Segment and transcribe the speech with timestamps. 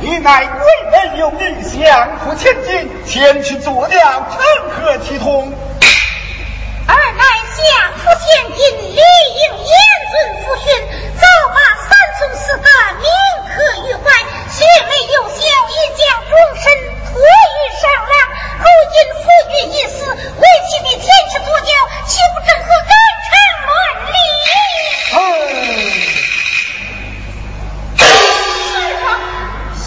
[0.00, 3.98] 你乃为人有命，相夫千金，前去坐轿，
[4.30, 4.38] 成
[4.70, 5.52] 何体统？
[6.86, 7.64] 二乃相
[7.98, 8.60] 夫千金，
[8.94, 9.72] 理应严
[10.10, 10.66] 遵父训，
[11.16, 11.22] 早
[11.54, 12.68] 把三从四德
[13.00, 13.04] 铭
[13.48, 13.54] 刻
[13.88, 14.04] 于怀，
[14.50, 15.40] 学没有效，
[15.72, 16.32] 也将终
[16.62, 16.64] 身
[17.06, 18.14] 托于上郎。
[18.58, 21.70] 如今夫君已死，为妻的前去作教，
[22.06, 22.92] 岂不正合干
[23.26, 23.32] 肠
[23.66, 23.74] 乱
[24.12, 24.14] 理？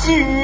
[0.10, 0.39] 心。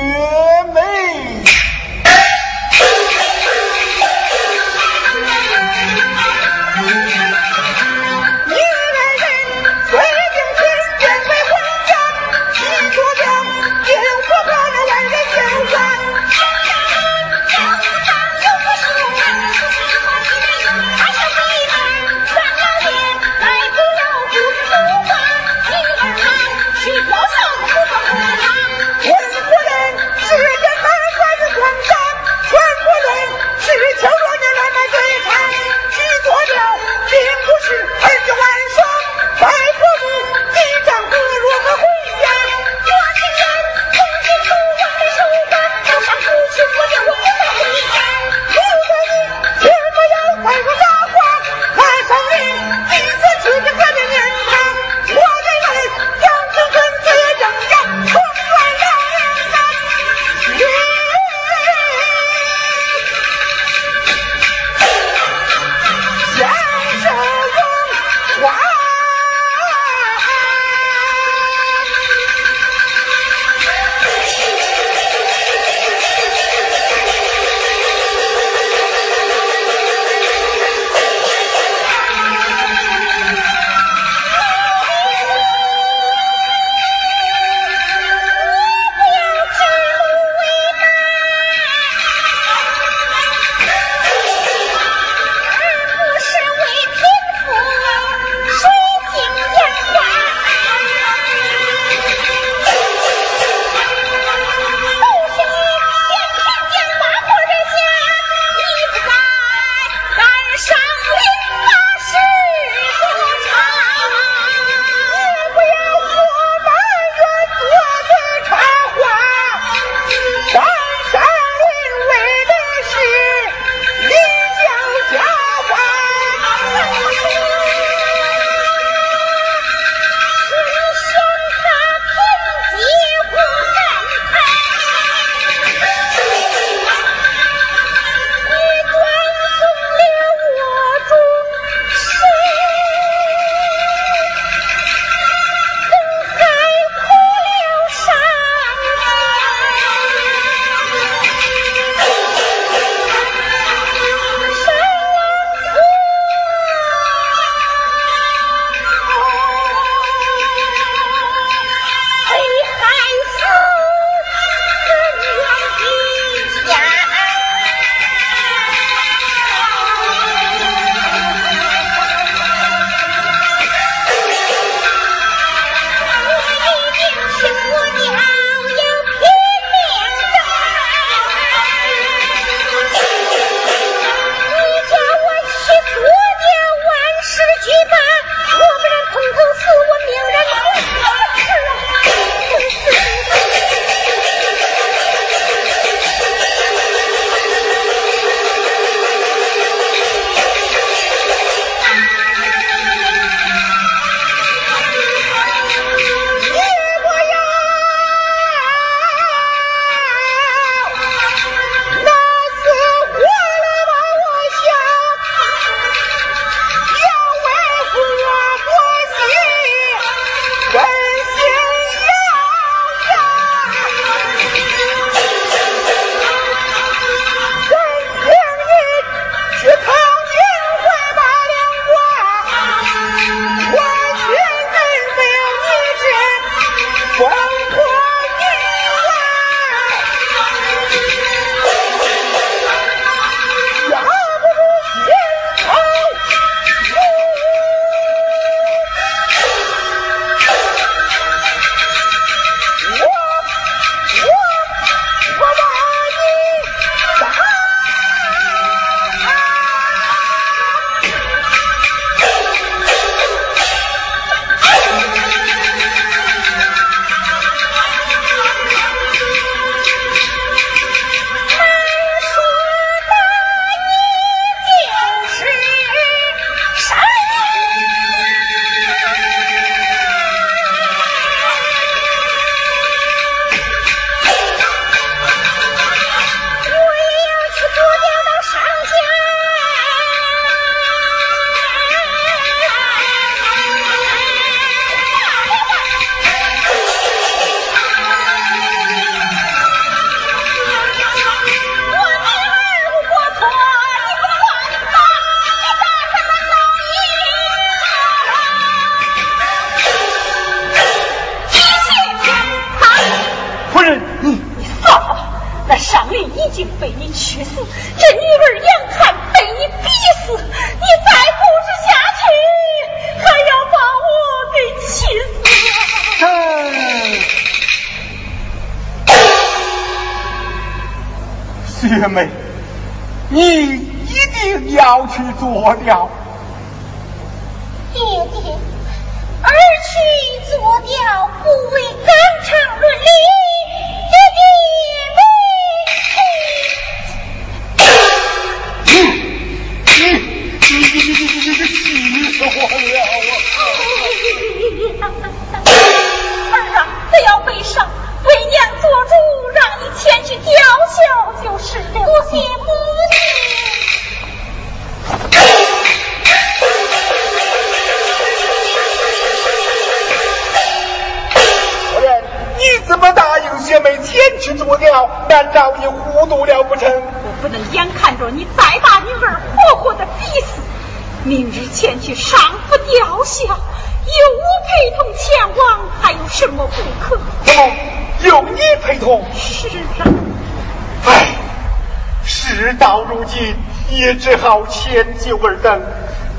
[392.56, 393.56] 事到如今，
[393.92, 395.82] 也只好迁就而等。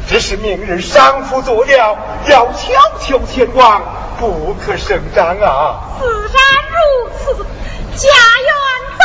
[0.08, 3.82] 只是明日上府做了，要悄悄前往，
[4.18, 5.98] 不可声张啊！
[5.98, 6.32] 自然
[6.72, 7.44] 如此，
[7.96, 8.08] 家
[8.46, 8.48] 园
[8.96, 9.04] 走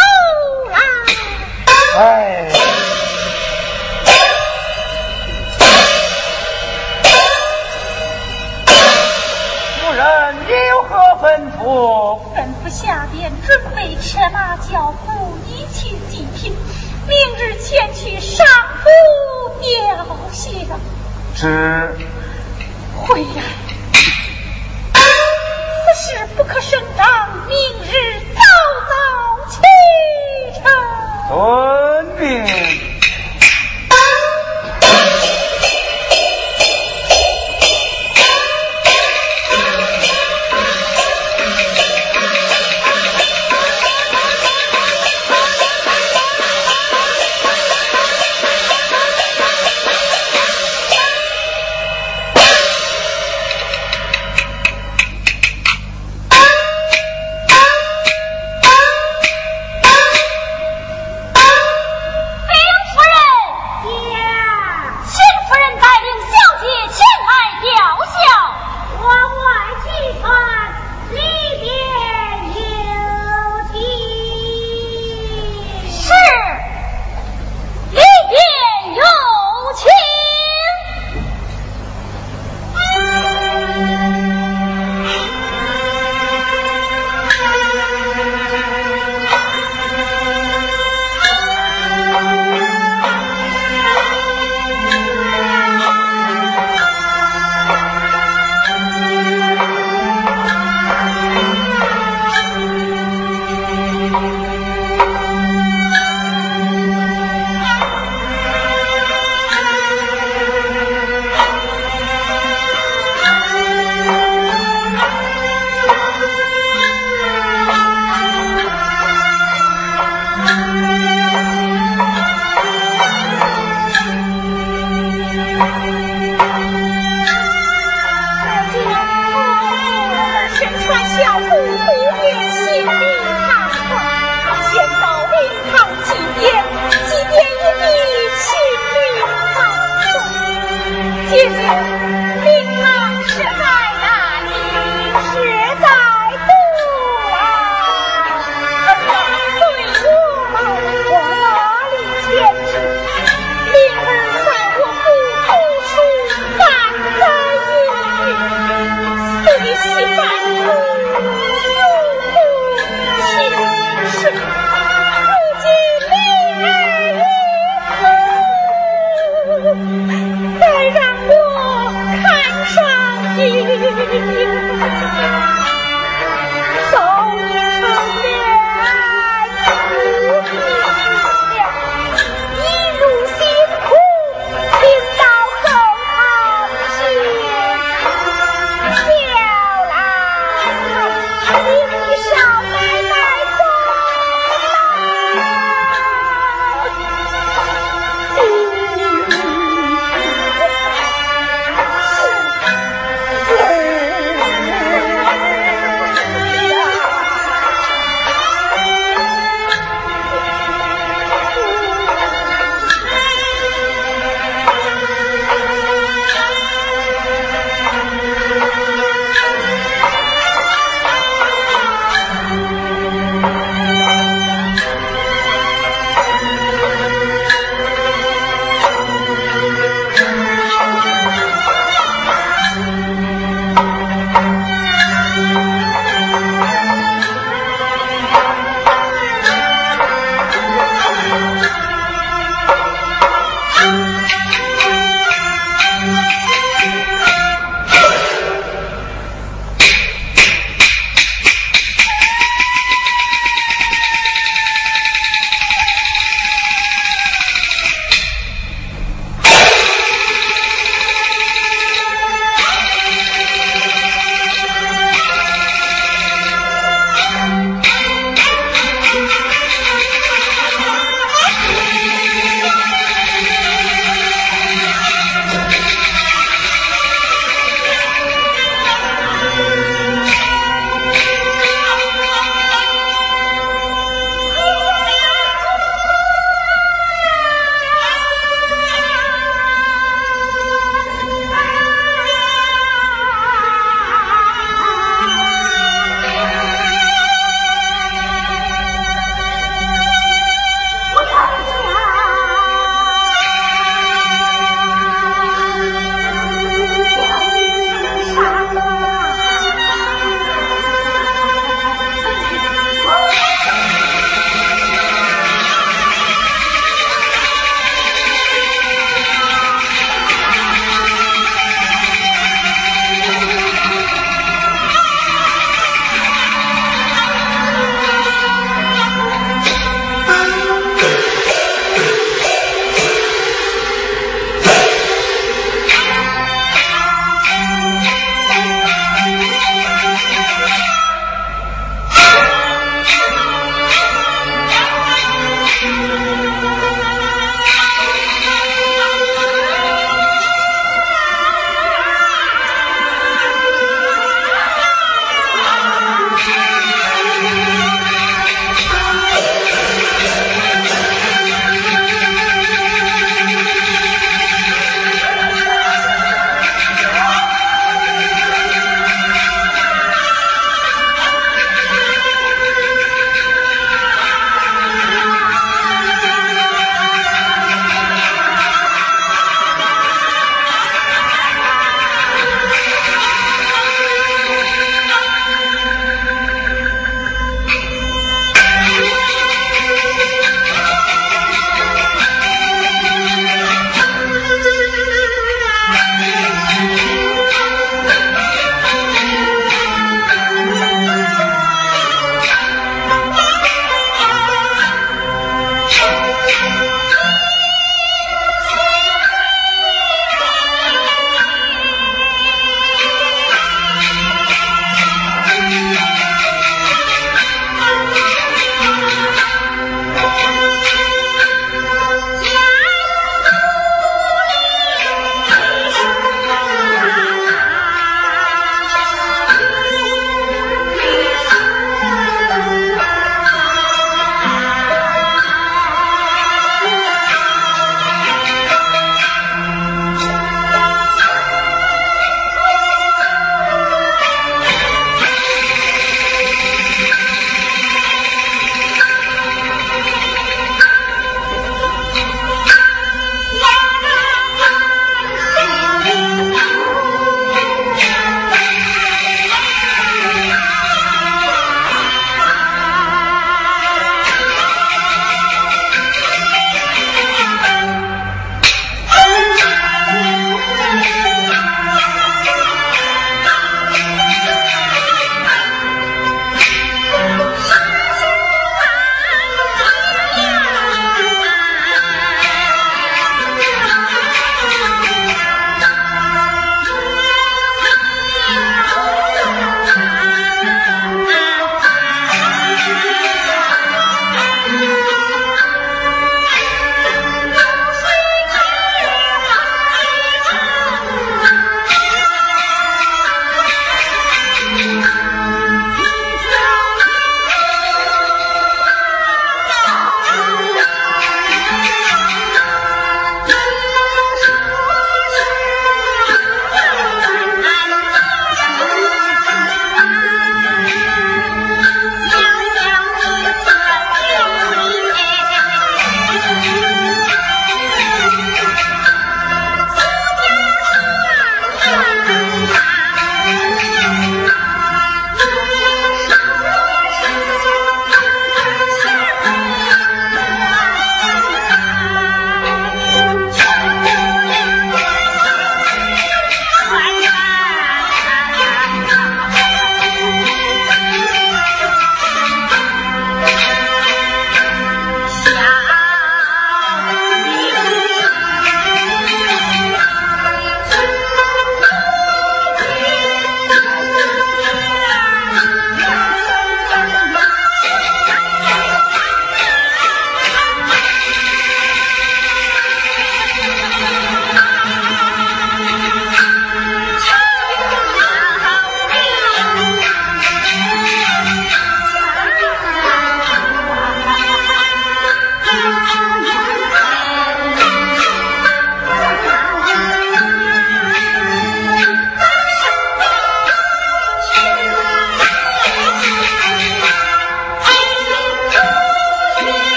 [0.74, 0.80] 啊。
[1.98, 2.50] 哎，
[9.82, 10.36] 夫人
[10.70, 11.28] 有何吩
[11.60, 12.20] 咐？
[12.36, 16.56] 吩咐下边准备车马轿夫，一切祭品。
[17.08, 18.46] 明日前去上
[18.84, 18.90] 府
[19.60, 19.70] 吊
[20.32, 20.42] 孝。
[21.36, 21.96] 是。
[22.96, 23.42] 回来。
[24.94, 27.08] 此事不可声张，
[27.48, 28.42] 明日早
[28.90, 28.94] 早
[29.50, 29.54] 启
[30.54, 30.64] 程。
[31.30, 32.91] 遵命。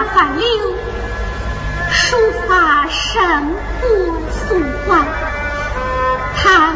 [0.00, 0.44] 不亚范流，
[1.90, 2.16] 书
[2.48, 3.88] 法胜过
[4.30, 5.04] 宋光。
[6.36, 6.74] 唐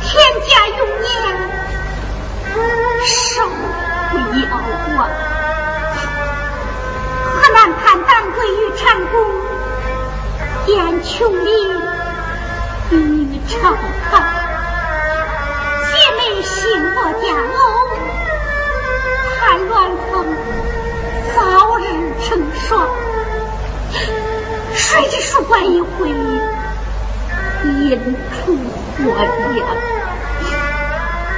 [0.00, 1.06] 天家永年，
[3.04, 3.42] 寿
[4.12, 4.46] 不夭
[4.96, 4.98] 亡。
[7.26, 9.16] 河南潘丹归于长宫，
[10.68, 11.50] 燕琼林
[12.90, 13.74] 与朝
[14.12, 14.22] 堂。
[15.90, 16.54] 姐妹幸
[16.94, 17.58] 我家楼，
[19.40, 19.74] 盼鸾
[20.12, 20.14] 峰
[21.34, 21.40] 早
[22.22, 22.88] 成双。
[24.74, 26.08] 谁知书馆一回，
[27.64, 28.56] 阴出
[28.98, 29.16] 火
[29.54, 29.58] 殃。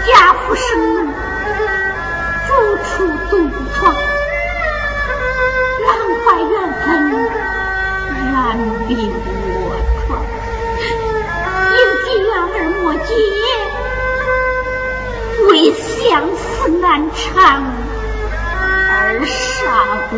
[0.06, 1.12] 家父生怒，
[2.46, 2.50] 逐
[2.84, 2.88] 出
[3.30, 3.94] 东床。
[5.86, 5.88] 浪
[6.24, 6.52] 花缘
[6.82, 6.86] 分，
[8.32, 8.34] 染
[8.88, 8.90] 鬓
[9.46, 9.58] 我
[10.06, 10.08] 窗。
[11.76, 13.08] 应记两儿莫结，
[15.46, 15.88] 为相
[16.36, 17.18] 思难偿
[18.90, 18.90] 而
[19.24, 19.28] 伤
[20.10, 20.12] 悲。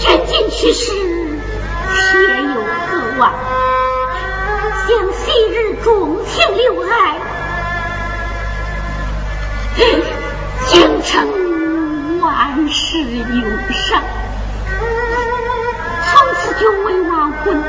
[0.00, 2.54] 真君去世，且有
[2.86, 2.88] 何
[3.18, 3.22] 望？
[4.86, 5.86] 想昔日钟
[6.26, 6.92] 情留爱，
[10.66, 11.08] 竟成
[12.20, 14.02] 万世忧伤。
[16.04, 17.62] 从此就为亡魂，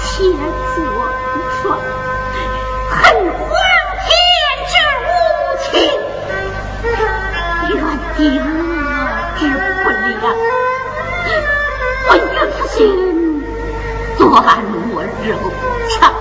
[0.00, 0.24] 且
[14.42, 14.58] 断
[14.92, 15.36] 我柔
[15.90, 16.12] 肠，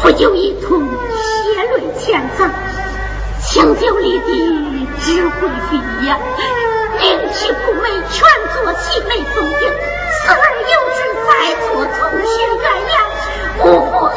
[0.00, 2.50] 负酒一桶，血泪千丈，
[3.40, 4.26] 清酒里的
[5.00, 6.18] 只会飞扬，
[6.98, 8.18] 灵气不美，全
[8.54, 9.62] 作喜眉送景，
[10.10, 10.98] 死而有志
[11.28, 11.30] 再
[11.66, 12.26] 作同学
[12.58, 14.12] 鸳鸯，呜呼哀。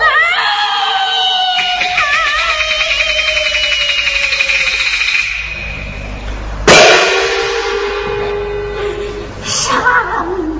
[9.43, 9.49] 伤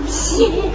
[0.07, 0.71] 心。